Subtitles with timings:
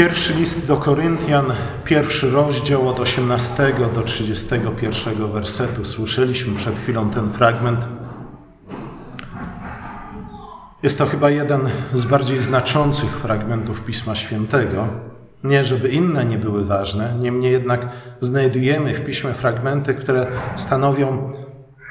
[0.00, 1.52] Pierwszy list do Koryntian,
[1.84, 5.84] pierwszy rozdział od 18 do 31 wersetu.
[5.84, 7.86] Słyszeliśmy przed chwilą ten fragment.
[10.82, 11.60] Jest to chyba jeden
[11.92, 14.88] z bardziej znaczących fragmentów Pisma Świętego.
[15.44, 17.88] Nie, żeby inne nie były ważne, niemniej jednak
[18.20, 20.26] znajdujemy w Piśmie fragmenty, które
[20.56, 21.32] stanowią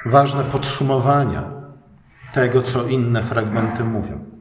[0.06, 1.44] ważne podsumowania
[2.34, 4.39] tego, co inne fragmenty mówią.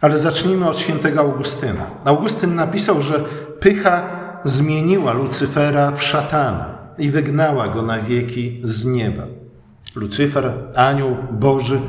[0.00, 1.86] Ale zacznijmy od świętego Augustyna.
[2.04, 3.24] Augustyn napisał, że
[3.60, 4.02] pycha
[4.44, 9.22] zmieniła Lucyfera w szatana i wygnała go na wieki z nieba.
[9.94, 11.80] Lucyfer, anioł Boży,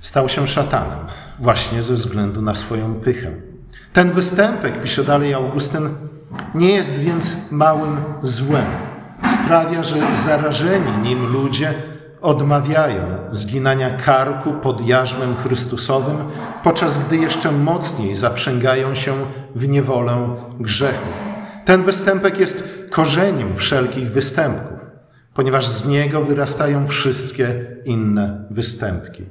[0.00, 0.98] stał się szatanem
[1.38, 3.30] właśnie ze względu na swoją pychę.
[3.92, 5.88] Ten występek, pisze dalej Augustyn,
[6.54, 8.66] nie jest więc małym złem.
[9.34, 11.74] Sprawia, że zarażeni nim ludzie
[12.24, 16.16] odmawiają zginania karku pod jarzmem Chrystusowym,
[16.62, 19.12] podczas gdy jeszcze mocniej zaprzęgają się
[19.54, 21.08] w niewolę grzechu.
[21.64, 24.78] Ten występek jest korzeniem wszelkich występków,
[25.34, 29.22] ponieważ z niego wyrastają wszystkie inne występki.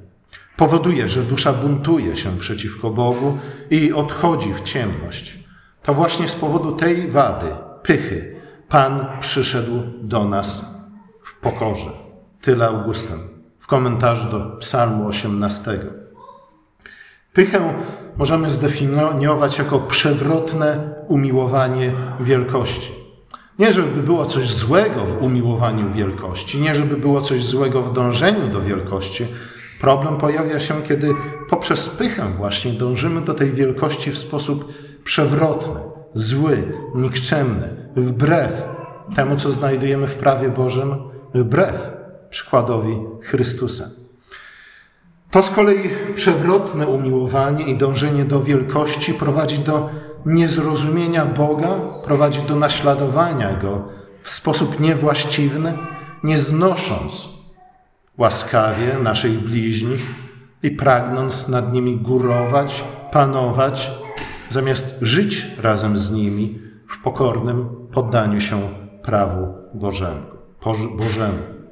[0.58, 3.38] Powoduje, że dusza buntuje się przeciwko Bogu
[3.70, 5.40] i odchodzi w ciemność.
[5.84, 7.48] To właśnie z powodu tej wady,
[7.84, 8.36] pychy,
[8.70, 10.66] Pan przyszedł do nas
[11.24, 12.03] w pokorze.
[12.44, 13.18] Tyle Augustyn
[13.60, 15.80] w komentarzu do Psalmu 18.
[17.34, 17.74] Pychę
[18.18, 22.94] możemy zdefiniować jako przewrotne umiłowanie wielkości.
[23.60, 28.48] Nie, żeby było coś złego w umiłowaniu wielkości, nie, żeby było coś złego w dążeniu
[28.48, 29.26] do wielkości.
[29.82, 31.14] Problem pojawia się, kiedy
[31.50, 35.80] poprzez pychę właśnie dążymy do tej wielkości w sposób przewrotny,
[36.14, 36.58] zły,
[36.96, 38.66] nikczemny, wbrew
[39.16, 40.96] temu, co znajdujemy w prawie Bożym,
[41.34, 41.93] wbrew
[42.34, 43.90] przykładowi Chrystusa.
[45.32, 49.90] To z kolei przewrotne umiłowanie i dążenie do wielkości prowadzi do
[50.26, 51.76] niezrozumienia Boga,
[52.06, 53.88] prowadzi do naśladowania Go
[54.24, 55.74] w sposób niewłaściwny,
[56.24, 57.30] nie znosząc
[58.18, 60.16] łaskawie naszych bliźnich
[60.64, 63.92] i pragnąc nad nimi górować, panować,
[64.50, 66.60] zamiast żyć razem z nimi
[66.90, 68.62] w pokornym poddaniu się
[69.04, 70.26] prawu Bożemu.
[70.98, 71.63] Bożemu.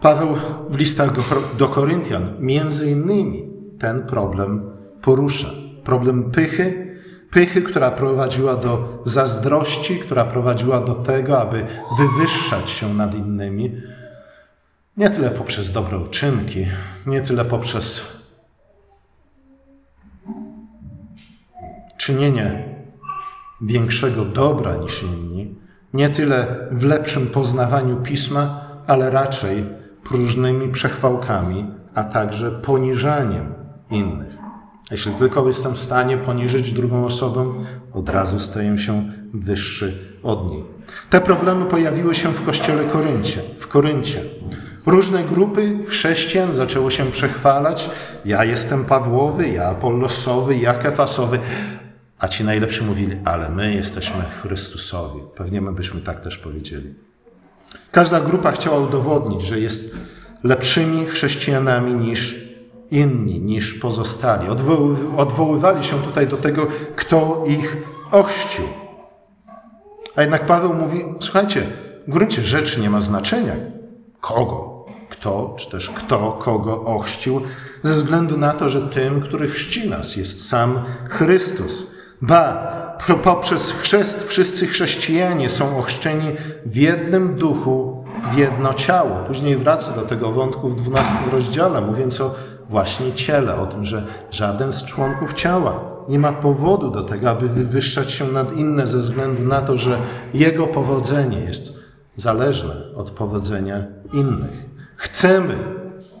[0.00, 0.36] Paweł
[0.70, 1.10] w listach
[1.56, 4.70] do Koryntian między innymi ten problem
[5.02, 5.48] porusza.
[5.84, 6.96] Problem pychy,
[7.30, 11.66] pychy, która prowadziła do zazdrości, która prowadziła do tego, aby
[11.98, 13.72] wywyższać się nad innymi,
[14.96, 16.66] nie tyle poprzez dobre uczynki,
[17.06, 18.06] nie tyle poprzez
[21.96, 22.64] czynienie
[23.60, 25.54] większego dobra niż inni,
[25.92, 29.77] nie tyle w lepszym poznawaniu pisma, ale raczej
[30.08, 33.54] próżnymi przechwałkami, a także poniżaniem
[33.90, 34.38] innych.
[34.90, 37.54] Jeśli tylko jestem w stanie poniżyć drugą osobę,
[37.92, 39.02] od razu staję się
[39.34, 40.64] wyższy od niej.
[41.10, 44.20] Te problemy pojawiły się w kościele Koryncie, w Koryncie.
[44.86, 47.90] Różne grupy chrześcijan zaczęło się przechwalać.
[48.24, 51.38] Ja jestem Pawłowy, ja Apollosowy, ja Kefasowy.
[52.18, 55.20] A ci najlepsi mówili, ale my jesteśmy Chrystusowi.
[55.36, 56.94] Pewnie my byśmy tak też powiedzieli.
[57.92, 59.96] Każda grupa chciała udowodnić, że jest
[60.44, 62.48] lepszymi chrześcijanami niż
[62.90, 64.48] inni, niż pozostali.
[65.16, 66.66] Odwoływali się tutaj do tego,
[66.96, 67.76] kto ich
[68.10, 68.64] ochrzcił.
[70.16, 71.62] A jednak Paweł mówi: Słuchajcie,
[72.08, 73.54] w gruncie rzeczy nie ma znaczenia,
[74.20, 77.40] kogo, kto, czy też kto kogo ochrzcił,
[77.82, 81.86] ze względu na to, że tym, który chrzci nas, jest sam Chrystus.
[82.22, 82.77] Ba,
[83.22, 86.32] poprzez chrzest wszyscy chrześcijanie są ochrzczeni
[86.66, 89.16] w jednym duchu, w jedno ciało.
[89.26, 92.34] Później wraca do tego wątku w 12 rozdziale, mówiąc o
[92.68, 97.48] właśnie ciele, o tym, że żaden z członków ciała nie ma powodu do tego, aby
[97.48, 99.98] wywyższać się nad inne ze względu na to, że
[100.34, 101.78] jego powodzenie jest
[102.16, 103.82] zależne od powodzenia
[104.12, 104.68] innych.
[104.96, 105.54] Chcemy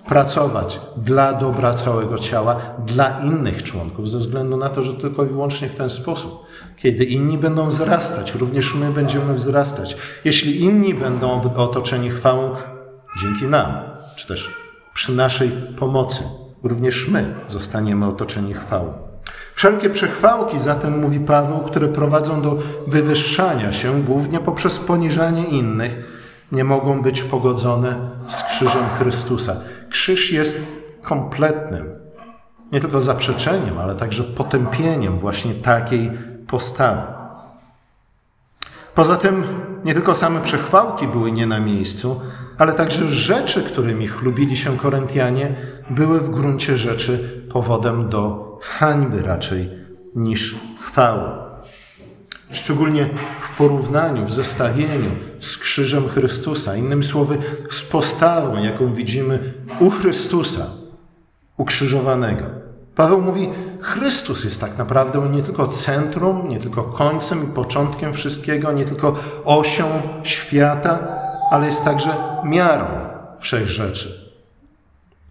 [0.08, 5.28] pracować dla dobra całego ciała, dla innych członków, ze względu na to, że tylko i
[5.28, 6.46] wyłącznie w ten sposób.
[6.76, 9.96] Kiedy inni będą wzrastać, również my będziemy wzrastać.
[10.24, 12.50] Jeśli inni będą otoczeni chwałą,
[13.22, 13.66] dzięki nam,
[14.16, 14.54] czy też
[14.94, 16.24] przy naszej pomocy,
[16.62, 18.92] również my zostaniemy otoczeni chwałą.
[19.54, 26.17] Wszelkie przechwałki, zatem mówi Paweł, które prowadzą do wywyższania się głównie poprzez poniżanie innych,
[26.52, 29.56] nie mogą być pogodzone z krzyżem Chrystusa.
[29.90, 30.66] Krzyż jest
[31.02, 31.86] kompletnym,
[32.72, 36.10] nie tylko zaprzeczeniem, ale także potępieniem właśnie takiej
[36.46, 37.02] postawy.
[38.94, 39.44] Poza tym
[39.84, 42.20] nie tylko same przechwałki były nie na miejscu,
[42.58, 45.54] ale także rzeczy, którymi chlubili się Koryntianie,
[45.90, 49.70] były w gruncie rzeczy powodem do hańby raczej
[50.14, 51.47] niż chwały.
[52.52, 53.08] Szczególnie
[53.42, 55.10] w porównaniu, w zestawieniu
[55.40, 57.38] z krzyżem Chrystusa, innymi słowy,
[57.70, 60.66] z postawą, jaką widzimy u Chrystusa
[61.56, 62.44] ukrzyżowanego.
[62.96, 63.48] Paweł mówi,
[63.80, 69.16] Chrystus jest tak naprawdę nie tylko centrum, nie tylko końcem i początkiem wszystkiego, nie tylko
[69.44, 69.84] osią
[70.22, 70.98] świata,
[71.50, 72.10] ale jest także
[72.44, 72.86] miarą
[73.40, 74.27] wszech rzeczy.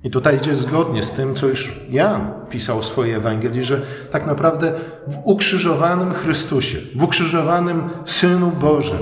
[0.07, 3.81] I tutaj idzie zgodnie z tym, co już Jan pisał w swojej Ewangelii, że
[4.12, 4.74] tak naprawdę
[5.07, 9.00] w ukrzyżowanym Chrystusie, w ukrzyżowanym Synu Bożym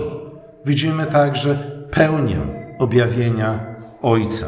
[0.65, 1.55] widzimy także
[1.91, 2.39] pełnię
[2.79, 3.59] objawienia
[4.01, 4.45] Ojca.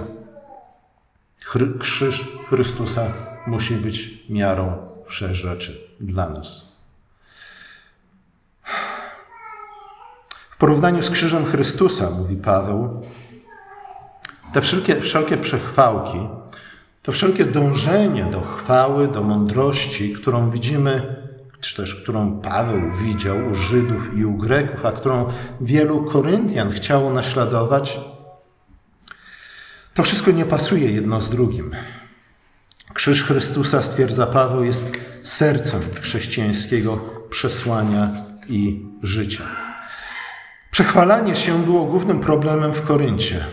[1.80, 3.02] Krzyż Chrystusa
[3.48, 6.72] musi być miarą wszech rzeczy dla nas.
[10.52, 13.02] W porównaniu z krzyżem Chrystusa, mówi Paweł,
[14.54, 16.20] te wszelkie, wszelkie przechwałki,
[17.08, 21.16] to wszelkie dążenie do chwały, do mądrości, którą widzimy,
[21.60, 27.14] czy też którą Paweł widział u Żydów i u Greków, a którą wielu Koryntian chciało
[27.14, 28.00] naśladować,
[29.94, 31.76] to wszystko nie pasuje jedno z drugim.
[32.94, 36.98] Krzyż Chrystusa, stwierdza Paweł, jest sercem chrześcijańskiego
[37.30, 38.10] przesłania
[38.50, 39.44] i życia.
[40.72, 43.46] Przechwalanie się było głównym problemem w Koryncie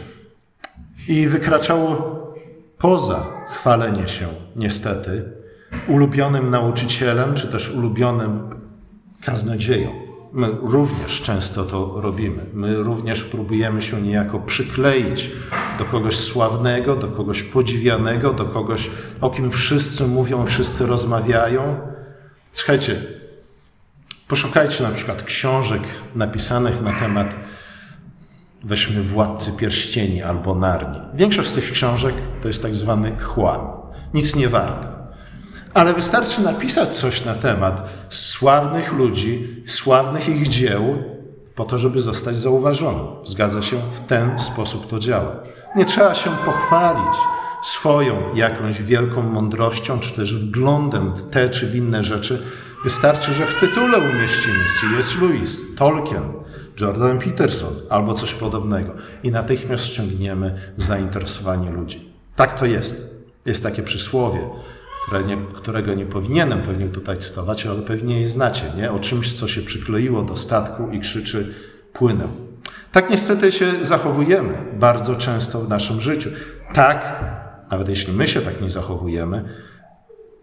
[1.09, 2.15] i wykraczało
[2.79, 5.25] poza chwalenie się, niestety,
[5.89, 8.51] ulubionym nauczycielem, czy też ulubionym
[9.25, 10.05] kaznodzieją.
[10.33, 12.47] My również często to robimy.
[12.55, 15.31] My również próbujemy się niejako przykleić
[15.79, 18.91] do kogoś sławnego, do kogoś podziwianego, do kogoś,
[19.21, 21.79] o kim wszyscy mówią, wszyscy rozmawiają.
[22.53, 23.03] Słuchajcie,
[24.29, 25.83] poszukajcie na przykład książek
[26.15, 27.35] napisanych na temat
[28.65, 30.99] weźmy Władcy Pierścieni albo Narni.
[31.15, 33.61] Większość z tych książek to jest tak zwany chłam.
[34.15, 34.89] Nic nie warte.
[35.75, 41.03] Ale wystarczy napisać coś na temat sławnych ludzi, sławnych ich dzieł,
[41.55, 43.07] po to, żeby zostać zauważonym.
[43.25, 45.37] Zgadza się, w ten sposób to działa.
[45.77, 47.17] Nie trzeba się pochwalić
[47.63, 52.43] swoją jakąś wielką mądrością, czy też wglądem w te czy w inne rzeczy.
[52.85, 55.21] Wystarczy, że w tytule umieścimy C.S.
[55.21, 56.44] Lewis, Tolkien,
[56.81, 58.93] Jordan Peterson albo coś podobnego
[59.23, 62.13] i natychmiast ściągniemy zainteresowanie ludzi.
[62.37, 63.15] Tak to jest.
[63.47, 64.41] Jest takie przysłowie,
[65.07, 68.93] które nie, którego nie powinienem pewnie tutaj cytować, ale pewnie je znacie, nie?
[68.93, 71.55] O czymś, co się przykleiło do statku i krzyczy
[71.93, 72.29] płynę.
[72.93, 76.31] Tak niestety się zachowujemy bardzo często w naszym życiu.
[76.75, 77.25] Tak,
[77.71, 79.45] nawet jeśli my się tak nie zachowujemy,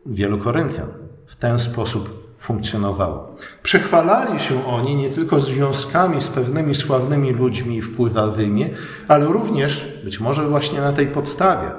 [0.06, 0.88] wielu Koryntian
[1.28, 3.36] w ten sposób funkcjonowało.
[3.64, 8.66] Przechwalali się oni nie tylko związkami z pewnymi sławnymi ludźmi wpływowymi,
[9.08, 11.72] ale również, być może właśnie na tej podstawie,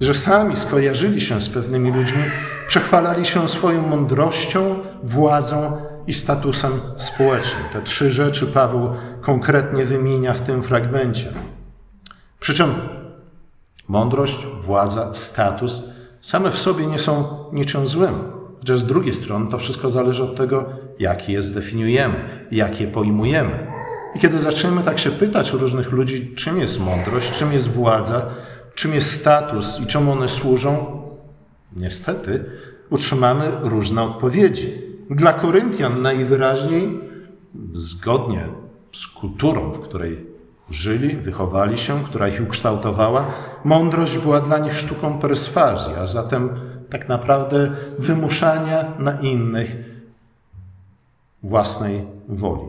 [0.00, 2.22] że sami skojarzyli się z pewnymi ludźmi,
[2.68, 5.76] przechwalali się swoją mądrością, władzą
[6.06, 7.62] i statusem społecznym.
[7.72, 11.32] Te trzy rzeczy Paweł konkretnie wymienia w tym fragmencie.
[12.40, 12.74] Przy czym
[13.88, 18.37] mądrość, władza, status same w sobie nie są niczym złym.
[18.58, 20.64] Chociaż z drugiej strony to wszystko zależy od tego,
[20.98, 22.14] jak je zdefiniujemy,
[22.50, 23.66] jak je pojmujemy.
[24.14, 28.22] I kiedy zaczniemy tak się pytać różnych ludzi, czym jest mądrość, czym jest władza,
[28.74, 31.02] czym jest status i czemu one służą,
[31.76, 32.44] niestety
[32.90, 34.72] utrzymamy różne odpowiedzi.
[35.10, 37.00] Dla Koryntian najwyraźniej,
[37.72, 38.48] zgodnie
[38.92, 40.26] z kulturą, w której
[40.70, 43.26] żyli, wychowali się, która ich ukształtowała,
[43.64, 46.50] mądrość była dla nich sztuką perswazji, a zatem
[46.90, 49.76] tak naprawdę wymuszania na innych
[51.42, 52.62] własnej woli.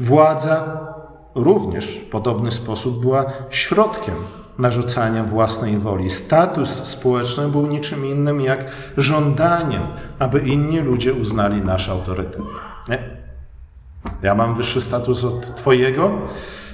[0.00, 0.86] Władza
[1.34, 4.14] również w podobny sposób była środkiem
[4.58, 6.10] narzucania własnej woli.
[6.10, 8.66] Status społeczny był niczym innym jak
[8.96, 9.82] żądaniem,
[10.18, 12.42] aby inni ludzie uznali nasz autorytet.
[12.88, 12.98] Nie?
[14.22, 16.18] Ja mam wyższy status od Twojego,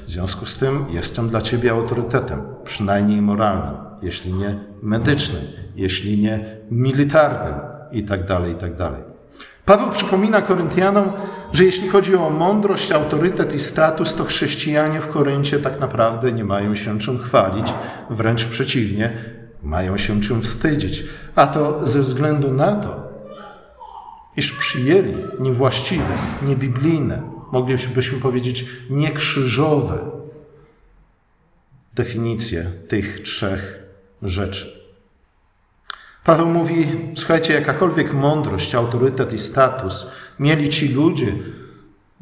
[0.07, 5.43] w związku z tym jestem dla Ciebie autorytetem, przynajmniej moralnym, jeśli nie medycznym,
[5.77, 7.55] jeśli nie militarnym
[7.93, 8.71] i tak dalej, i tak.
[9.65, 11.12] Paweł przypomina Koryntianom,
[11.53, 16.45] że jeśli chodzi o mądrość, autorytet i status, to chrześcijanie w Koryncie tak naprawdę nie
[16.45, 17.73] mają się czym chwalić,
[18.11, 19.12] wręcz przeciwnie,
[19.62, 21.05] mają się czym wstydzić.
[21.35, 23.11] A to ze względu na to,
[24.37, 27.23] iż przyjęli niewłaściwe, niebiblijne,
[27.53, 30.11] moglibyśmy powiedzieć niekrzyżowe
[31.95, 33.83] definicje tych trzech
[34.23, 34.80] rzeczy.
[36.25, 36.87] Paweł mówi:
[37.17, 41.33] Słuchajcie, jakakolwiek mądrość, autorytet i status mieli ci ludzie,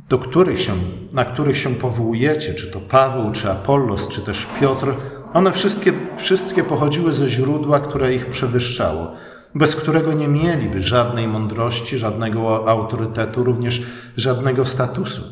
[0.09, 0.73] do których się,
[1.13, 4.95] na których się powołujecie, czy to Paweł, czy Apollos, czy też Piotr,
[5.35, 9.13] one wszystkie, wszystkie pochodziły ze źródła, które ich przewyższało.
[9.55, 13.83] bez którego nie mieliby żadnej mądrości, żadnego autorytetu, również
[14.17, 15.23] żadnego statusu.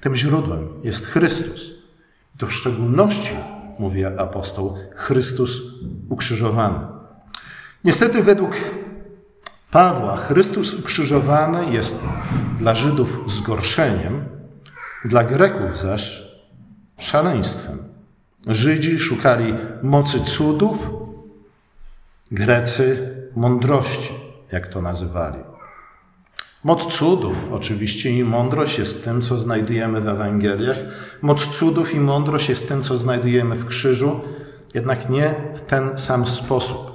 [0.00, 1.70] Tym źródłem jest Chrystus.
[2.34, 3.34] I to w szczególności,
[3.78, 5.62] mówi apostoł, Chrystus
[6.08, 7.01] ukrzyżowany.
[7.84, 8.50] Niestety, według
[9.70, 12.04] Pawła, Chrystus ukrzyżowany jest
[12.58, 14.24] dla Żydów zgorszeniem,
[15.04, 16.22] dla Greków zaś
[16.98, 17.78] szaleństwem.
[18.46, 20.90] Żydzi szukali mocy cudów,
[22.30, 24.12] Grecy mądrości,
[24.52, 25.38] jak to nazywali.
[26.64, 30.76] Moc cudów, oczywiście, i mądrość jest tym, co znajdujemy w Ewangeliach.
[31.22, 34.20] Moc cudów i mądrość jest tym, co znajdujemy w krzyżu,
[34.74, 36.91] jednak nie w ten sam sposób.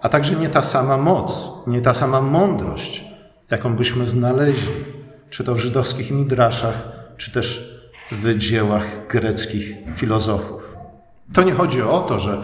[0.00, 3.04] A także nie ta sama moc, nie ta sama mądrość,
[3.50, 4.74] jaką byśmy znaleźli,
[5.30, 7.76] czy to w żydowskich midraszach, czy też
[8.12, 10.76] w dziełach greckich filozofów.
[11.32, 12.42] To nie chodzi o to, że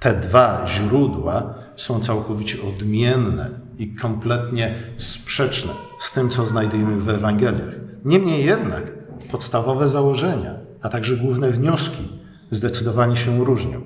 [0.00, 7.74] te dwa źródła są całkowicie odmienne i kompletnie sprzeczne z tym, co znajdujemy w Ewangeliach.
[8.04, 8.82] Niemniej jednak
[9.30, 12.08] podstawowe założenia, a także główne wnioski
[12.50, 13.82] zdecydowanie się różnią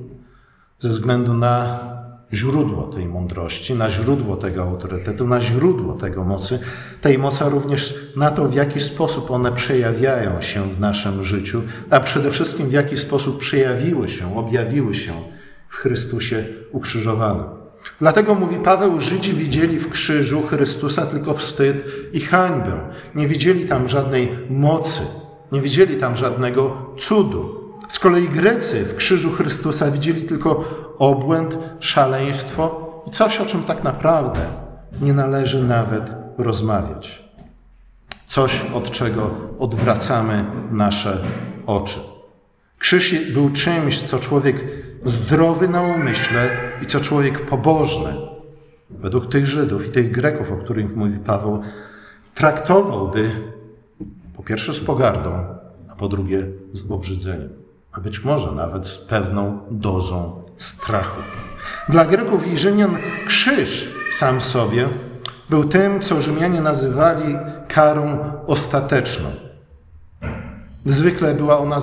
[0.79, 1.81] ze względu na
[2.33, 6.59] źródło tej mądrości, na źródło tego autorytetu, na źródło tego mocy,
[7.01, 12.01] tej mocy, również na to, w jaki sposób one przejawiają się w naszym życiu, a
[12.01, 15.13] przede wszystkim w jaki sposób przejawiły się, objawiły się
[15.69, 17.45] w Chrystusie ukrzyżowanym.
[18.01, 22.81] Dlatego mówi Paweł, Żydzi widzieli w krzyżu Chrystusa tylko wstyd i hańbę.
[23.15, 25.01] Nie widzieli tam żadnej mocy,
[25.53, 27.66] nie widzieli tam żadnego cudu.
[27.89, 30.65] Z kolei Grecy w krzyżu Chrystusa widzieli tylko
[30.99, 34.41] obłęd, szaleństwo i coś, o czym tak naprawdę
[35.01, 37.25] nie należy nawet rozmawiać.
[38.27, 41.19] Coś, od czego odwracamy nasze
[41.67, 42.01] oczy.
[42.79, 44.65] Krzyż był czymś, co człowiek
[45.05, 46.51] zdrowy na umyśle
[46.83, 48.15] i co człowiek pobożny,
[48.91, 51.63] według tych Żydów i tych Greków, o których mówi Paweł,
[52.35, 53.31] traktowałby
[54.37, 55.31] po pierwsze z pogardą,
[55.89, 57.49] a po drugie z obrzydzeniem,
[57.97, 61.21] a być może nawet z pewną dozą strachu.
[61.89, 64.89] Dla Greków i Rzymian krzyż sam sobie
[65.51, 67.37] był tym, co Rzymianie nazywali
[67.69, 69.29] karą ostateczną.
[70.87, 71.81] Zwykle była ona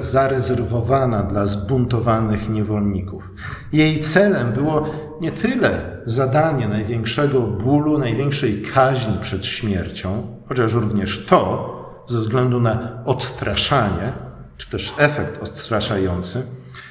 [0.00, 3.30] zarezerwowana dla zbuntowanych niewolników.
[3.72, 4.86] Jej celem było
[5.20, 11.70] nie tyle zadanie największego bólu, największej kaźni przed śmiercią, chociaż również to,
[12.06, 14.29] ze względu na odstraszanie,
[14.60, 16.46] czy też efekt odstraszający,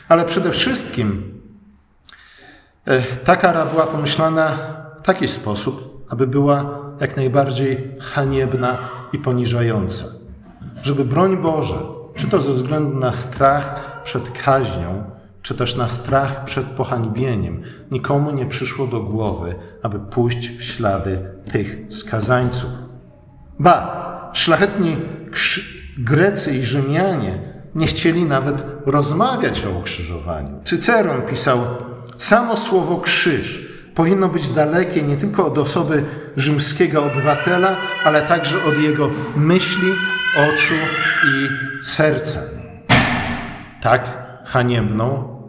[0.08, 1.34] ale przede wszystkim
[2.86, 4.58] e, ta kara była pomyślana
[5.00, 8.78] w taki sposób, aby była jak najbardziej haniebna
[9.14, 10.20] i poniżająca
[10.84, 11.80] żeby broń Boże,
[12.16, 15.04] czy to ze względu na strach przed kaźnią,
[15.42, 21.20] czy też na strach przed pohańbieniem, nikomu nie przyszło do głowy, aby pójść w ślady
[21.52, 22.70] tych skazańców.
[23.60, 24.98] Ba, szlachetni
[25.98, 27.40] Grecy i Rzymianie
[27.76, 30.60] nie chcieli nawet rozmawiać o ukrzyżowaniu.
[30.64, 31.60] Cyceron pisał,
[32.18, 36.04] samo słowo krzyż powinno być dalekie nie tylko od osoby
[36.38, 39.92] rzymskiego obywatela, ale także od jego myśli,
[40.38, 40.74] oczu
[41.28, 41.50] i
[41.86, 42.40] serca.
[43.82, 45.40] Tak haniebną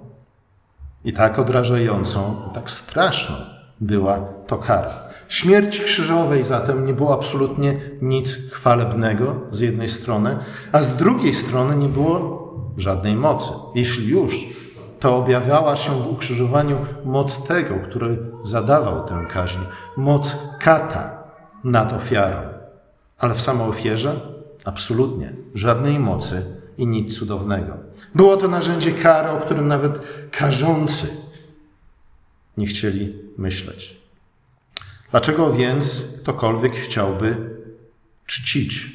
[1.04, 3.34] i tak odrażającą, tak straszną
[3.80, 5.09] była to kara.
[5.30, 10.38] Śmierć krzyżowej zatem nie było absolutnie nic chwalebnego z jednej strony,
[10.72, 12.40] a z drugiej strony nie było
[12.76, 13.52] żadnej mocy.
[13.74, 14.46] Jeśli już,
[15.00, 19.58] to objawiała się w ukrzyżowaniu moc tego, który zadawał tę kaźń,
[19.96, 21.22] moc kata
[21.64, 22.40] nad ofiarą.
[23.18, 24.20] Ale w samej ofierze
[24.64, 26.42] absolutnie żadnej mocy
[26.78, 27.76] i nic cudownego.
[28.14, 29.92] Było to narzędzie kary, o którym nawet
[30.30, 31.06] karzący
[32.56, 34.00] nie chcieli myśleć.
[35.10, 37.36] Dlaczego więc ktokolwiek chciałby
[38.26, 38.86] czcić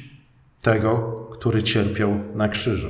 [0.62, 0.98] tego,
[1.32, 2.88] który cierpiał na krzyżu?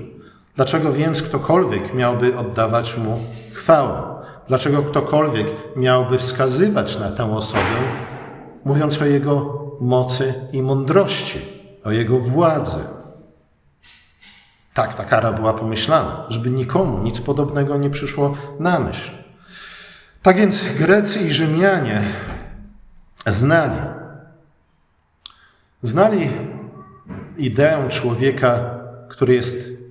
[0.56, 3.20] Dlaczego więc ktokolwiek miałby oddawać mu
[3.52, 4.02] chwałę?
[4.48, 7.76] Dlaczego ktokolwiek miałby wskazywać na tę osobę,
[8.64, 11.38] mówiąc o jego mocy i mądrości,
[11.84, 12.84] o jego władzy?
[14.74, 19.10] Tak, ta kara była pomyślana, żeby nikomu nic podobnego nie przyszło na myśl.
[20.22, 22.02] Tak więc Grecy i Rzymianie
[23.32, 23.80] znali,
[25.82, 26.28] znali
[27.38, 29.82] ideę człowieka, który jest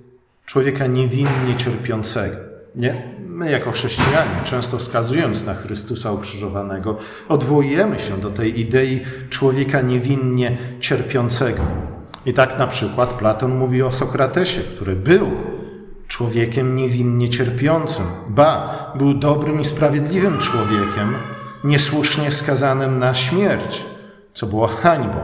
[0.46, 2.36] człowieka niewinnie cierpiącego.
[2.74, 3.16] Nie?
[3.28, 9.00] My, jako chrześcijanie, często wskazując na Chrystusa ukrzyżowanego, odwołujemy się do tej idei
[9.30, 11.62] człowieka niewinnie cierpiącego.
[12.26, 15.30] I tak na przykład Platon mówi o Sokratesie, który był
[16.08, 18.04] człowiekiem niewinnie cierpiącym.
[18.28, 21.14] Ba, był dobrym i sprawiedliwym człowiekiem,
[21.64, 23.84] niesłusznie skazanym na śmierć,
[24.34, 25.18] co było hańbą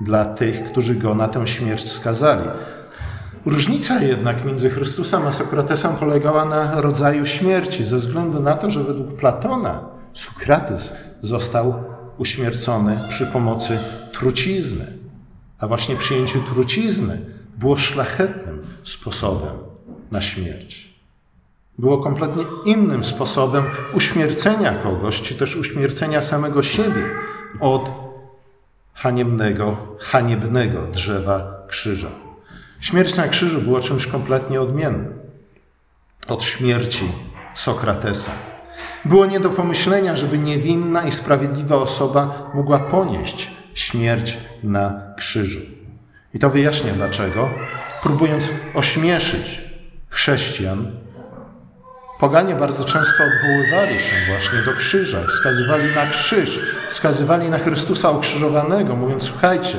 [0.00, 2.48] dla tych, którzy go na tę śmierć skazali.
[3.46, 8.84] Różnica jednak między Chrystusem a Sokratesem polegała na rodzaju śmierci, ze względu na to, że
[8.84, 9.80] według Platona
[10.12, 11.84] Sokrates został
[12.18, 13.78] uśmiercony przy pomocy
[14.12, 14.86] trucizny,
[15.58, 17.18] a właśnie przyjęcie trucizny
[17.58, 19.52] było szlachetnym sposobem
[20.10, 20.91] na śmierć.
[21.78, 23.64] Było kompletnie innym sposobem
[23.94, 27.10] uśmiercenia kogoś, czy też uśmiercenia samego siebie
[27.60, 27.90] od
[28.94, 32.08] haniebnego, haniebnego drzewa krzyża.
[32.80, 35.18] Śmierć na krzyżu była czymś kompletnie odmiennym
[36.28, 37.04] od śmierci
[37.54, 38.30] Sokratesa.
[39.04, 45.60] Było nie do pomyślenia, żeby niewinna i sprawiedliwa osoba mogła ponieść śmierć na krzyżu.
[46.34, 47.50] I to wyjaśnia dlaczego,
[48.02, 49.60] próbując ośmieszyć
[50.08, 50.92] chrześcijan,
[52.22, 58.96] poganie bardzo często odwoływali się właśnie do krzyża, wskazywali na krzyż, wskazywali na Chrystusa ukrzyżowanego,
[58.96, 59.78] mówiąc: Słuchajcie,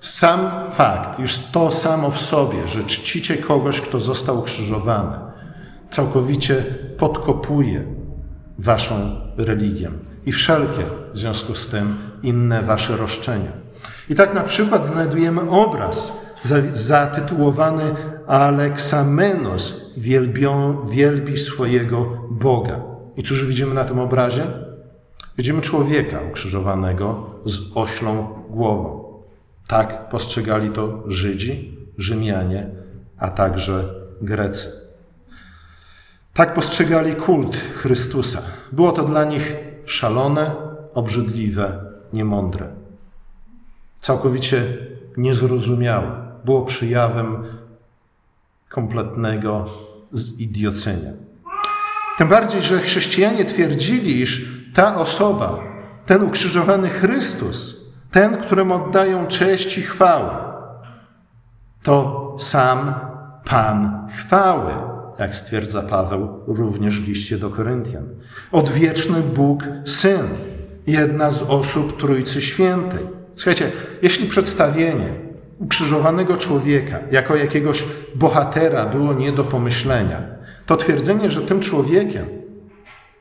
[0.00, 5.16] sam fakt, już to samo w sobie, że czcicie kogoś, kto został ukrzyżowany,
[5.90, 6.64] całkowicie
[6.98, 7.84] podkopuje
[8.58, 9.90] waszą religię
[10.26, 13.52] i wszelkie w związku z tym inne wasze roszczenia.
[14.10, 16.12] I tak na przykład znajdujemy obraz
[16.72, 17.94] zatytułowany
[18.30, 22.80] Aleksamenos wielbią, wielbi swojego Boga.
[23.16, 24.46] I cóż widzimy na tym obrazie?
[25.38, 29.14] Widzimy człowieka ukrzyżowanego z oślą głową.
[29.68, 32.70] Tak postrzegali to Żydzi, Rzymianie,
[33.18, 34.72] a także Grecy.
[36.34, 38.42] Tak postrzegali kult Chrystusa.
[38.72, 40.50] Było to dla nich szalone,
[40.94, 42.68] obrzydliwe, niemądre.
[44.00, 44.62] Całkowicie
[45.16, 46.10] niezrozumiałe.
[46.44, 47.59] Było przyjawem
[48.70, 49.66] kompletnego
[50.14, 51.10] zidiocenia.
[52.18, 55.58] Tym bardziej, że chrześcijanie twierdzili, iż ta osoba,
[56.06, 60.36] ten ukrzyżowany Chrystus, ten, któremu oddają cześć i chwałę,
[61.82, 62.94] to sam
[63.44, 64.72] Pan chwały,
[65.18, 68.04] jak stwierdza Paweł również w liście do Koryntian.
[68.52, 70.22] Odwieczny Bóg Syn,
[70.86, 73.06] jedna z osób Trójcy Świętej.
[73.34, 75.29] Słuchajcie, jeśli przedstawienie
[75.60, 80.20] ukrzyżowanego człowieka jako jakiegoś bohatera było nie do pomyślenia,
[80.66, 82.26] to twierdzenie, że tym człowiekiem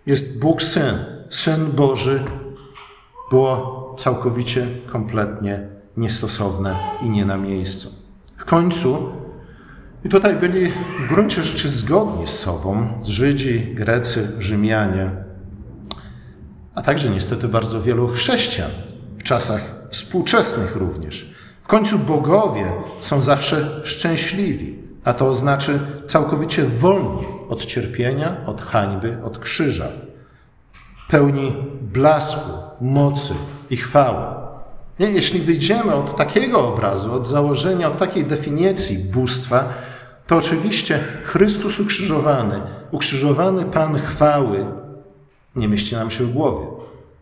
[0.06, 0.96] jest Bóg Syn,
[1.30, 2.24] Syn Boży,
[3.30, 7.94] było całkowicie, kompletnie niestosowne i nie na miejscu.
[8.38, 9.12] W końcu,
[10.06, 15.12] i tutaj byli w gruncie rzeczy zgodni z sobą, Żydzi, Grecy, Rzymianie,
[16.76, 18.72] a także niestety bardzo wielu chrześcijan
[19.18, 21.39] w czasach współczesnych również.
[21.70, 25.72] Końcu bogowie są zawsze szczęśliwi, a to oznacza
[26.08, 29.88] całkowicie wolni od cierpienia, od hańby, od krzyża,
[31.10, 32.52] pełni blasku,
[32.82, 33.34] mocy
[33.70, 34.26] i chwały.
[35.00, 39.74] Jeśli wyjdziemy od takiego obrazu, od założenia, od takiej definicji bóstwa,
[40.28, 44.66] to oczywiście Chrystus ukrzyżowany, ukrzyżowany Pan chwały
[45.56, 46.68] nie mieści nam się w głowie.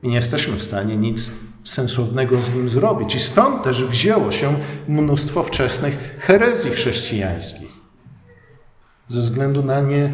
[0.03, 1.31] I nie jesteśmy w stanie nic
[1.67, 3.15] sensownego z nim zrobić.
[3.15, 4.55] I stąd też wzięło się
[4.87, 7.67] mnóstwo wczesnych herezji chrześcijańskich.
[9.07, 10.11] Ze względu na nie,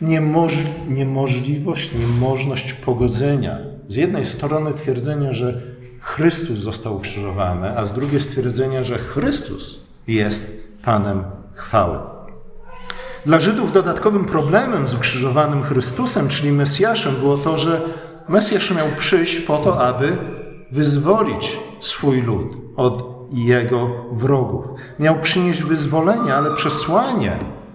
[0.00, 0.52] niemoż,
[0.88, 3.58] niemożliwość, niemożność pogodzenia.
[3.88, 5.60] Z jednej strony twierdzenia, że
[6.00, 11.98] Chrystus został ukrzyżowany, a z drugiej stwierdzenia, że Chrystus jest Panem chwały.
[13.26, 17.80] Dla Żydów dodatkowym problemem z ukrzyżowanym Chrystusem, czyli Mesjaszem, było to, że
[18.28, 20.16] Mesjasz miał przyjść po to, aby
[20.72, 24.66] wyzwolić swój lud od jego wrogów.
[24.98, 27.32] Miał przynieść wyzwolenie, ale przesłanie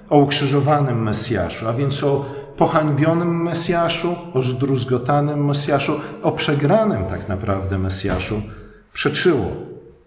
[0.10, 2.26] o ukrzyżowanym Mesjaszu, a więc o
[2.58, 8.42] pohańbionym Mesjaszu, o zdruzgotanym Mesjaszu, o przegranym tak naprawdę Mesjaszu,
[8.94, 9.46] przeczyło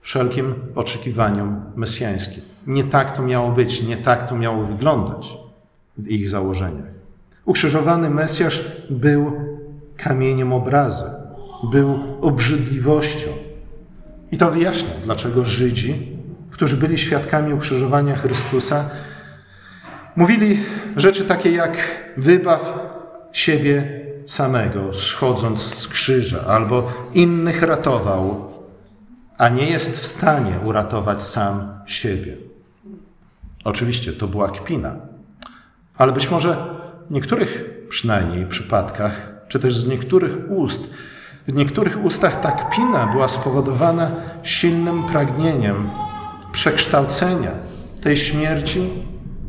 [0.01, 2.42] wszelkim oczekiwaniom mesjańskim.
[2.66, 5.38] Nie tak to miało być, nie tak to miało wyglądać
[5.99, 6.92] w ich założeniach.
[7.45, 9.33] Ukrzyżowany Mesjasz był
[9.97, 11.05] kamieniem obrazy,
[11.62, 13.31] był obrzydliwością.
[14.33, 16.09] I to wyjaśnia, dlaczego Żydzi,
[16.51, 18.90] którzy byli świadkami ukrzyżowania Chrystusa,
[20.16, 20.61] mówili
[20.96, 21.77] rzeczy takie jak
[22.16, 22.79] wybaw
[23.33, 28.53] siebie samego, schodząc z krzyża, albo innych ratował,
[29.38, 32.37] a nie jest w stanie uratować sam siebie.
[33.64, 34.96] Oczywiście to była kpina,
[35.96, 36.57] ale być może
[37.11, 40.94] w niektórych przynajmniej przypadkach, czy też z niektórych ust,
[41.48, 44.11] w niektórych ustach ta kpina była spowodowana
[44.42, 45.90] silnym pragnieniem
[46.52, 47.50] przekształcenia
[48.00, 48.90] tej śmierci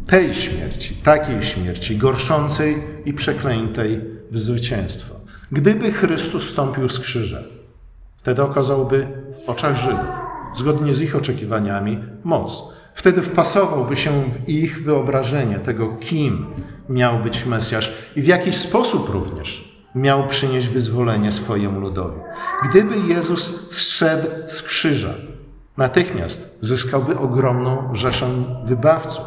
[0.08, 4.02] tej śmierci, takiej śmierci, gorszącej i przeklętej
[4.32, 5.16] w zwycięstwo.
[5.52, 7.40] Gdyby Chrystus stąpił z krzyża,
[8.18, 9.08] wtedy okazałby
[9.46, 10.10] w oczach Żydów,
[10.56, 12.74] zgodnie z ich oczekiwaniami, moc.
[12.94, 16.46] Wtedy wpasowałby się w ich wyobrażenie tego, kim
[16.90, 22.20] miał być Mesjasz i w jakiś sposób również miał przynieść wyzwolenie swojemu ludowi.
[22.70, 25.14] Gdyby Jezus zszedł z krzyża,
[25.78, 28.28] natychmiast zyskałby ogromną rzeszę
[28.66, 29.26] wybawców.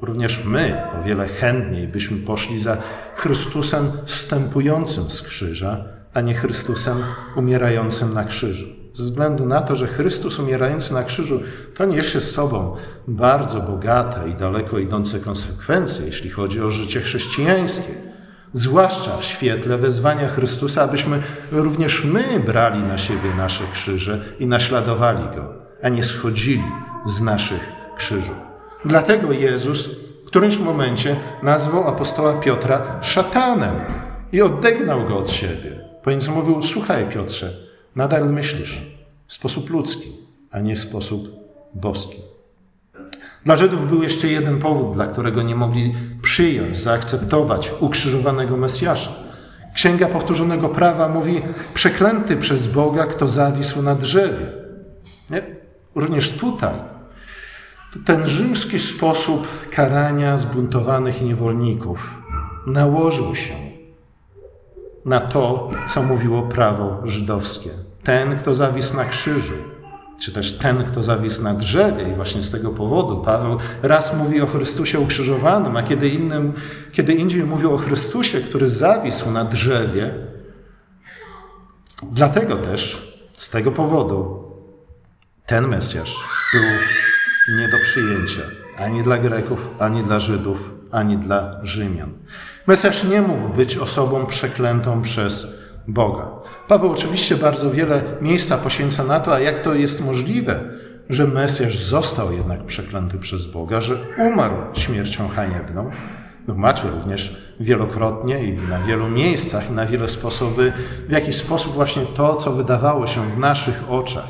[0.00, 2.76] Również my o wiele chętniej byśmy poszli za
[3.16, 6.98] Chrystusem wstępującym z krzyża, a nie Chrystusem
[7.36, 8.66] umierającym na krzyżu.
[8.92, 11.40] Ze względu na to, że Chrystus umierający na krzyżu
[11.76, 12.76] to niesie z sobą
[13.08, 18.11] bardzo bogate i daleko idące konsekwencje, jeśli chodzi o życie chrześcijańskie.
[18.54, 25.24] Zwłaszcza w świetle wezwania Chrystusa, abyśmy również my brali na siebie nasze krzyże i naśladowali
[25.36, 26.64] Go, a nie schodzili
[27.06, 28.36] z naszych krzyżów.
[28.84, 29.88] Dlatego Jezus
[30.24, 33.74] w którymś momencie nazwał apostoła Piotra szatanem
[34.32, 35.80] i odegnał go od siebie.
[36.02, 37.50] Ponieważ mówił: Słuchaj, Piotrze,
[37.96, 38.80] nadal myślisz
[39.26, 40.08] w sposób ludzki,
[40.50, 41.28] a nie w sposób
[41.74, 42.31] boski.
[43.44, 49.12] Dla Żydów był jeszcze jeden powód, dla którego nie mogli przyjąć, zaakceptować ukrzyżowanego Mesjasza.
[49.74, 51.42] Księga Powtórzonego Prawa mówi:
[51.74, 54.46] Przeklęty przez Boga, kto zawisł na drzewie.
[55.30, 55.42] Nie?
[55.94, 56.74] Również tutaj
[58.04, 62.10] ten rzymski sposób karania zbuntowanych niewolników
[62.66, 63.54] nałożył się
[65.04, 67.70] na to, co mówiło prawo żydowskie.
[68.02, 69.54] Ten, kto zawisł na krzyżu,
[70.22, 74.40] czy też ten, kto zawisł na drzewie, i właśnie z tego powodu Paweł raz mówi
[74.40, 76.52] o Chrystusie ukrzyżowanym, a kiedy, innym,
[76.92, 80.14] kiedy indziej mówił o Chrystusie, który zawisł na drzewie.
[82.02, 84.44] Dlatego też, z tego powodu,
[85.46, 86.14] ten Mesjasz
[86.52, 86.62] był
[87.58, 88.42] nie do przyjęcia
[88.78, 92.12] ani dla Greków, ani dla Żydów, ani dla Rzymian.
[92.66, 95.46] Mesjasz nie mógł być osobą przeklętą przez
[95.88, 96.41] Boga.
[96.68, 100.60] Paweł oczywiście bardzo wiele miejsca poświęca na to, a jak to jest możliwe,
[101.08, 105.90] że Mesjasz został jednak przeklęty przez Boga, że umarł śmiercią haniebną.
[106.46, 110.72] Tłumaczy również wielokrotnie i na wielu miejscach, i na wiele sposoby,
[111.08, 114.28] w jakiś sposób właśnie to, co wydawało się w naszych oczach,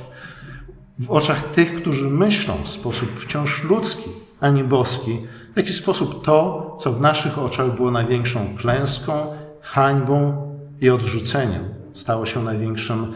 [0.99, 5.19] w oczach tych, którzy myślą w sposób wciąż ludzki, a nie boski,
[5.55, 9.27] w jaki sposób to, co w naszych oczach było największą klęską,
[9.61, 10.49] hańbą
[10.81, 13.13] i odrzuceniem, stało się największym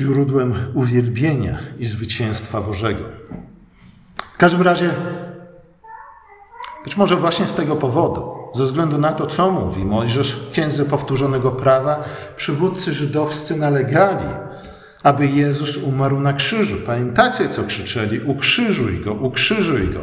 [0.00, 3.04] źródłem uwielbienia i zwycięstwa Bożego.
[4.34, 4.90] W każdym razie,
[6.84, 11.50] być może właśnie z tego powodu, ze względu na to, co mówi Mojżesz Księdze Powtórzonego
[11.50, 12.04] Prawa,
[12.36, 14.26] przywódcy żydowscy nalegali,
[15.02, 16.76] aby Jezus umarł na krzyżu.
[16.86, 18.20] Pamiętacie, co krzyczeli?
[18.20, 20.00] Ukrzyżuj go, ukrzyżuj go.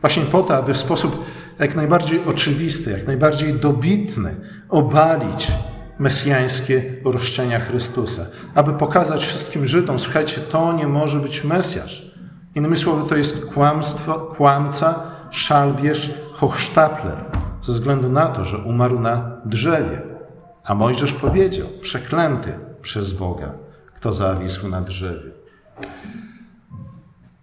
[0.00, 1.24] Właśnie po to, aby w sposób
[1.58, 4.36] jak najbardziej oczywisty, jak najbardziej dobitny
[4.68, 5.52] obalić
[5.98, 8.26] mesjańskie roszczenia Chrystusa.
[8.54, 12.10] Aby pokazać wszystkim Żydom, słuchajcie, to nie może być Mesjasz.
[12.54, 14.94] Innymi słowy, to jest kłamstwo, kłamca,
[15.30, 17.24] szalbierz, hochsztapler,
[17.60, 20.02] ze względu na to, że umarł na drzewie.
[20.64, 25.30] A Mojżesz powiedział, przeklęty przez Boga kto zawisł na drzewie.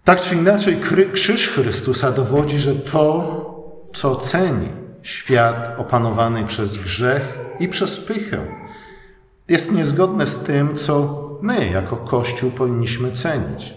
[0.03, 0.77] Tak czy inaczej,
[1.13, 4.67] krzyż Chrystusa dowodzi, że to, co ceni
[5.03, 8.37] świat opanowany przez grzech i przez pychę,
[9.47, 13.73] jest niezgodne z tym, co my jako Kościół powinniśmy cenić.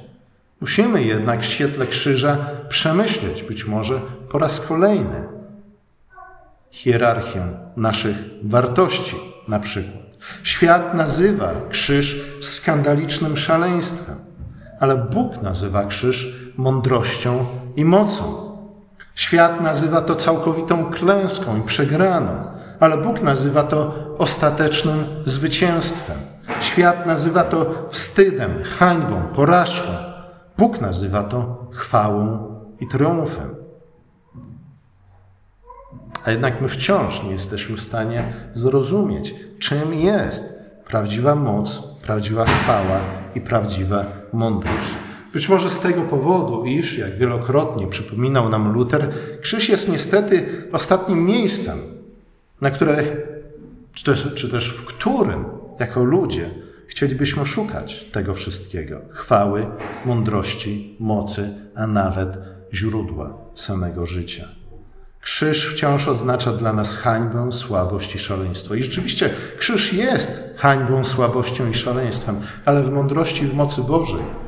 [0.60, 2.36] Musimy jednak w świetle krzyża
[2.68, 5.28] przemyśleć, być może po raz kolejny,
[6.70, 9.16] hierarchię naszych wartości,
[9.48, 10.06] na przykład.
[10.42, 14.16] Świat nazywa krzyż skandalicznym szaleństwem,
[14.80, 18.45] ale Bóg nazywa krzyż mądrością i mocą.
[19.16, 22.32] Świat nazywa to całkowitą klęską i przegraną,
[22.80, 26.16] ale Bóg nazywa to ostatecznym zwycięstwem.
[26.60, 29.88] Świat nazywa to wstydem, hańbą, porażką.
[30.58, 33.54] Bóg nazywa to chwałą i triumfem.
[36.24, 38.22] A jednak my wciąż nie jesteśmy w stanie
[38.54, 43.00] zrozumieć, czym jest prawdziwa moc, prawdziwa chwała
[43.34, 45.05] i prawdziwa mądrość.
[45.36, 51.24] Być może z tego powodu, iż, jak wielokrotnie przypominał nam Luther, krzyż jest niestety ostatnim
[51.24, 51.78] miejscem,
[52.60, 53.02] na które,
[53.94, 55.44] czy też, czy też w którym,
[55.80, 56.50] jako ludzie,
[56.86, 59.66] chcielibyśmy szukać tego wszystkiego chwały,
[60.04, 62.30] mądrości, mocy, a nawet
[62.72, 64.48] źródła samego życia.
[65.20, 68.74] Krzyż wciąż oznacza dla nas hańbę, słabość i szaleństwo.
[68.74, 74.45] I rzeczywiście krzyż jest hańbą, słabością i szaleństwem, ale w mądrości i w mocy Bożej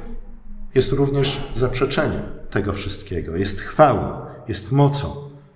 [0.75, 3.37] jest również zaprzeczeniem tego wszystkiego.
[3.37, 5.15] Jest chwałą, jest mocą,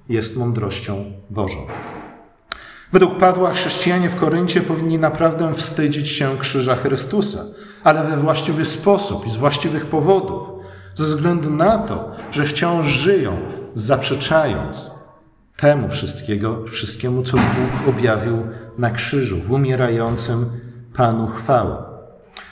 [0.08, 1.66] jest mądrością Bożą.
[2.92, 7.44] Według Pawła chrześcijanie w Koryncie powinni naprawdę wstydzić się krzyża Chrystusa,
[7.84, 10.48] ale we właściwy sposób i z właściwych powodów,
[10.94, 13.36] ze względu na to, że wciąż żyją,
[13.74, 14.90] zaprzeczając
[15.56, 18.46] temu wszystkiego, wszystkiemu, co Bóg objawił
[18.78, 20.46] na krzyżu, w umierającym
[20.94, 21.91] Panu chwały.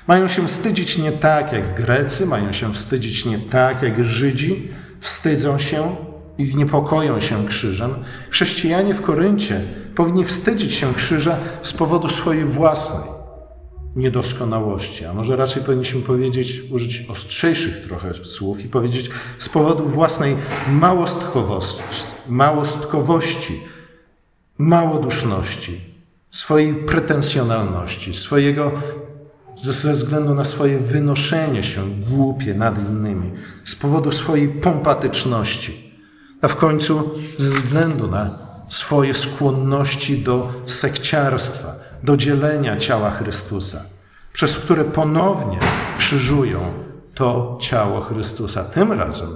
[0.07, 4.69] Mają się wstydzić nie tak jak Grecy, mają się wstydzić nie tak jak Żydzi,
[5.01, 5.97] wstydzą się
[6.39, 7.95] i niepokoją się krzyżem.
[8.31, 9.61] Chrześcijanie w Koryncie
[9.95, 13.21] powinni wstydzić się krzyża z powodu swojej własnej
[13.97, 20.37] niedoskonałości, a może raczej powinniśmy powiedzieć, użyć ostrzejszych trochę słów i powiedzieć z powodu własnej
[22.29, 23.61] małostkowości,
[24.59, 25.81] małoduszności,
[26.31, 28.73] swojej pretensjonalności, swojego
[29.57, 33.33] ze względu na swoje wynoszenie się głupie nad innymi,
[33.65, 35.93] z powodu swojej pompatyczności,
[36.43, 38.31] a w końcu ze względu na
[38.69, 43.83] swoje skłonności do sekciarstwa, do dzielenia ciała Chrystusa,
[44.33, 45.59] przez które ponownie
[45.99, 46.61] krzyżują
[47.15, 48.65] to ciało Chrystusa.
[48.65, 49.29] Tym razem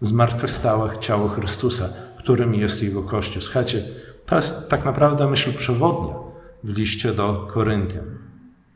[0.00, 3.42] zmartwychwstałe ciało Chrystusa, którym jest Jego Kościół.
[3.42, 3.82] Słuchajcie,
[4.26, 6.14] to jest tak naprawdę myśl przewodnia
[6.64, 8.29] w liście do Koryntian.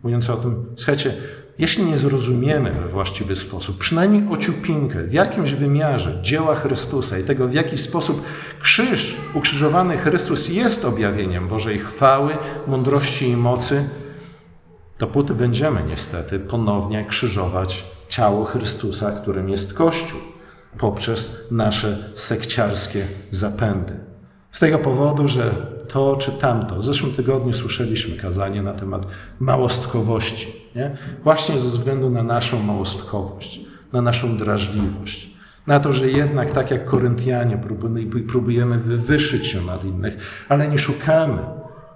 [0.05, 1.14] Mówiąc o tym, słuchajcie,
[1.59, 7.49] jeśli nie zrozumiemy we właściwy sposób, przynajmniej ociupinkę w jakimś wymiarze dzieła Chrystusa i tego,
[7.49, 8.23] w jaki sposób
[8.61, 12.37] krzyż, ukrzyżowany Chrystus jest objawieniem Bożej chwały,
[12.67, 13.88] mądrości i mocy,
[14.99, 20.21] dopóty będziemy niestety ponownie krzyżować ciało Chrystusa, którym jest Kościół,
[20.79, 24.13] poprzez nasze sekciarskie zapędy.
[24.55, 25.51] Z tego powodu, że
[25.88, 26.77] to czy tamto.
[26.77, 29.07] W zeszłym tygodniu słyszeliśmy kazanie na temat
[29.40, 30.53] małostkowości.
[30.75, 30.97] Nie?
[31.25, 33.61] Właśnie ze względu na naszą małostkowość,
[33.93, 35.31] na naszą drażliwość.
[35.67, 37.61] Na to, że jednak tak jak Koryntianie
[38.29, 40.17] próbujemy wywyższyć się nad innych,
[40.49, 41.43] ale nie szukamy,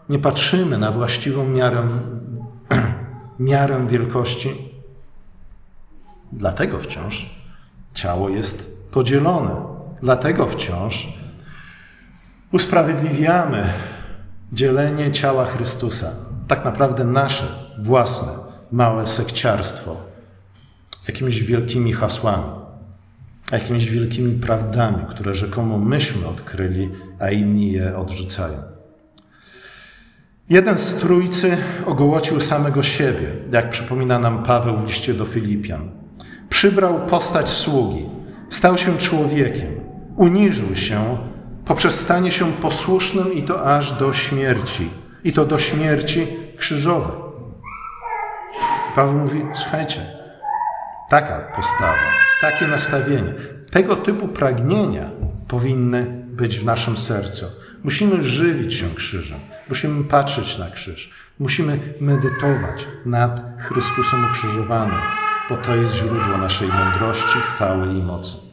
[0.08, 1.88] nie patrzymy na właściwą miarę,
[3.38, 4.50] miarę wielkości.
[6.32, 7.40] Dlatego wciąż
[7.94, 9.62] ciało jest podzielone.
[10.02, 11.17] Dlatego wciąż
[12.52, 13.72] usprawiedliwiamy
[14.52, 16.10] dzielenie ciała Chrystusa,
[16.48, 17.44] tak naprawdę nasze
[17.78, 18.32] własne
[18.72, 19.96] małe sekciarstwo,
[21.08, 22.50] jakimiś wielkimi hasłami,
[23.52, 28.58] jakimiś wielkimi prawdami, które rzekomo myśmy odkryli, a inni je odrzucają.
[30.50, 31.56] Jeden z trójcy
[31.86, 35.90] ogołocił samego siebie, jak przypomina nam Paweł w liście do Filipian.
[36.48, 38.06] Przybrał postać sługi,
[38.50, 39.80] stał się człowiekiem,
[40.16, 41.18] uniżył się
[41.68, 44.90] poprzez stanie się posłusznym i to aż do śmierci,
[45.24, 46.26] i to do śmierci
[46.56, 47.16] krzyżowej.
[48.94, 50.00] Paweł mówi: Słuchajcie,
[51.10, 53.34] taka postawa, takie nastawienie,
[53.70, 55.10] tego typu pragnienia
[55.48, 57.46] powinny być w naszym sercu.
[57.84, 65.00] Musimy żywić się krzyżem, musimy patrzeć na krzyż, musimy medytować nad Chrystusem ukrzyżowanym,
[65.50, 68.47] bo to jest źródło naszej mądrości, chwały i mocy.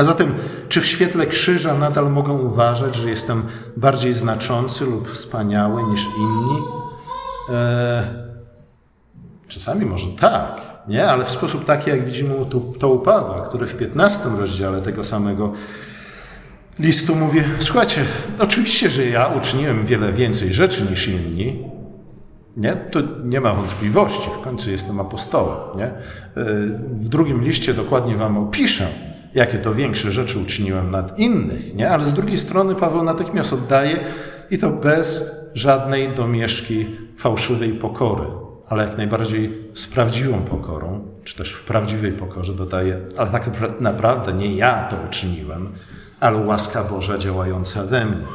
[0.00, 0.34] A zatem,
[0.68, 3.42] czy w świetle krzyża nadal mogą uważać, że jestem
[3.76, 6.58] bardziej znaczący lub wspaniały niż inni?
[7.48, 8.04] Eee,
[9.48, 11.06] czasami może tak, nie?
[11.06, 12.34] ale w sposób taki, jak widzimy
[12.78, 15.52] to u Pawła, który w 15 rozdziale tego samego
[16.78, 18.04] listu mówi: Słuchajcie,
[18.38, 21.64] oczywiście, że ja uczyniłem wiele więcej rzeczy niż inni.
[22.56, 22.76] Nie?
[22.76, 25.58] To nie ma wątpliwości, w końcu jestem apostołem.
[25.76, 25.84] Nie?
[25.84, 25.94] Eee,
[27.00, 28.86] w drugim liście dokładnie wam opiszę,
[29.34, 31.90] jakie to większe rzeczy uczyniłem nad innych, nie?
[31.90, 33.96] Ale z drugiej strony Paweł natychmiast oddaje
[34.50, 38.26] i to bez żadnej domieszki fałszywej pokory,
[38.68, 44.32] ale jak najbardziej z prawdziwą pokorą, czy też w prawdziwej pokorze dodaje, ale tak naprawdę
[44.32, 45.72] nie ja to uczyniłem,
[46.20, 48.26] ale łaska Boża działająca we mnie.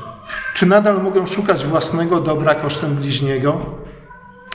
[0.53, 3.61] Czy nadal mogę szukać własnego dobra kosztem bliźniego?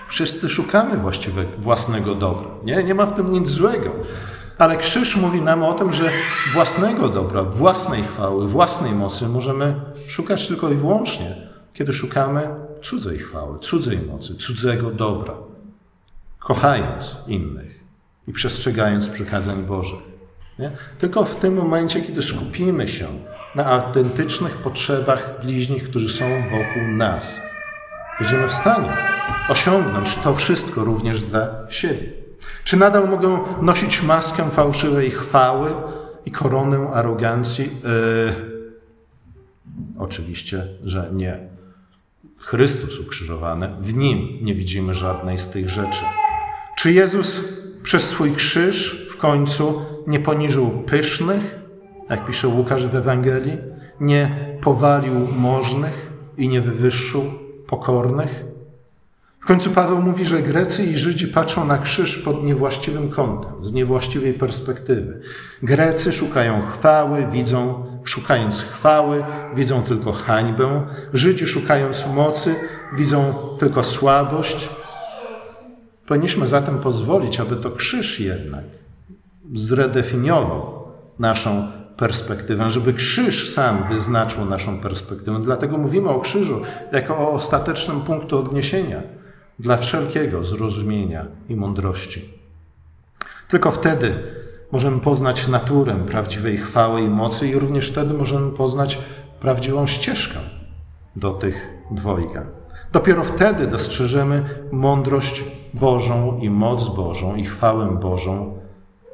[0.09, 2.49] Wszyscy szukamy właściwie własnego dobra.
[2.65, 3.91] Nie, nie ma w tym nic złego.
[4.61, 6.11] Ale krzyż mówi nam o tym, że
[6.53, 9.75] własnego dobra, własnej chwały, własnej mocy możemy
[10.07, 11.37] szukać tylko i wyłącznie,
[11.73, 12.49] kiedy szukamy
[12.83, 15.35] cudzej chwały, cudzej mocy, cudzego dobra,
[16.39, 17.81] kochając innych
[18.29, 20.01] i przestrzegając przykazań Bożych.
[20.59, 20.71] Nie?
[20.99, 23.07] Tylko w tym momencie, kiedy skupimy się
[23.55, 27.41] na autentycznych potrzebach bliźnich, którzy są wokół nas,
[28.21, 28.93] będziemy w stanie
[29.49, 32.20] osiągnąć to wszystko również dla siebie.
[32.65, 35.71] Czy nadal mogę nosić maskę fałszywej chwały
[36.27, 37.65] i koronę arogancji?
[37.65, 38.71] Yy,
[39.99, 41.39] oczywiście, że nie.
[42.39, 46.01] Chrystus ukrzyżowany, w nim nie widzimy żadnej z tych rzeczy.
[46.77, 47.41] Czy Jezus
[47.83, 51.61] przez swój krzyż, końcu nie poniżył pysznych,
[52.11, 53.59] jak pisze Łukasz w Ewangelii,
[54.01, 57.25] nie powalił możnych i nie wywyższył
[57.67, 58.45] pokornych.
[59.41, 63.73] W końcu Paweł mówi, że Grecy i Żydzi patrzą na krzyż pod niewłaściwym kątem, z
[63.73, 65.21] niewłaściwej perspektywy.
[65.63, 69.25] Grecy szukają chwały, widzą, szukając chwały,
[69.55, 70.87] widzą tylko hańbę.
[71.13, 72.55] Żydzi szukając mocy,
[72.97, 74.69] widzą tylko słabość.
[76.07, 78.65] Powinniśmy zatem pozwolić, aby to krzyż jednak
[79.55, 85.41] zredefiniował naszą perspektywę, żeby krzyż sam wyznaczył naszą perspektywę.
[85.45, 86.61] Dlatego mówimy o krzyżu
[86.93, 89.20] jako o ostatecznym punktu odniesienia
[89.61, 92.35] dla wszelkiego zrozumienia i mądrości.
[93.49, 94.15] Tylko wtedy
[94.73, 98.99] możemy poznać naturę prawdziwej chwały i mocy, i również wtedy możemy poznać
[99.41, 100.39] prawdziwą ścieżkę
[101.17, 102.47] do tych dwojga.
[102.93, 105.45] Dopiero wtedy dostrzeżemy mądrość
[105.75, 108.59] Bożą i moc Bożą i chwałę Bożą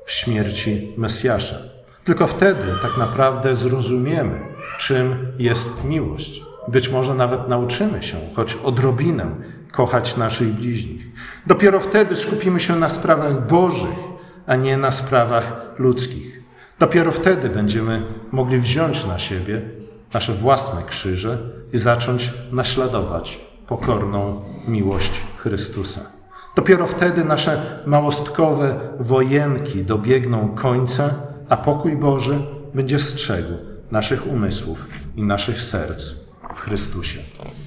[0.05, 1.57] w śmierci Mesjasza.
[2.05, 4.41] Tylko wtedy tak naprawdę zrozumiemy,
[4.79, 6.43] czym jest miłość.
[6.69, 9.27] Być może nawet nauczymy się, choć odrobinę,
[9.77, 11.07] kochać naszych bliźnich.
[11.47, 13.99] Dopiero wtedy skupimy się na sprawach Bożych,
[14.47, 16.43] a nie na sprawach ludzkich.
[16.79, 19.63] Dopiero wtedy będziemy mogli wziąć na siebie
[20.15, 21.39] nasze własne krzyże
[21.73, 26.01] i zacząć naśladować pokorną miłość Chrystusa.
[26.57, 31.11] Dopiero wtedy nasze małostkowe wojenki dobiegną końca,
[31.49, 32.39] a pokój Boży
[32.75, 33.53] będzie strzegł
[33.91, 34.87] naszych umysłów
[35.17, 36.11] i naszych serc
[36.55, 37.19] w Chrystusie.